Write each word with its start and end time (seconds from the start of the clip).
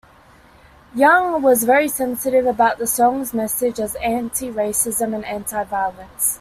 Young 0.95 1.43
was 1.43 1.63
very 1.63 1.87
sensitive 1.87 2.47
about 2.47 2.79
the 2.79 2.87
song's 2.87 3.35
message 3.35 3.79
as 3.79 3.93
anti-racism 3.97 5.13
and 5.13 5.23
anti-violence. 5.25 6.29